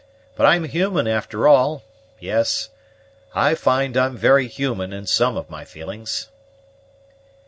[0.35, 1.83] But I am human after all;
[2.19, 2.69] yes,
[3.35, 6.27] I find I'm very human in some of my feelings."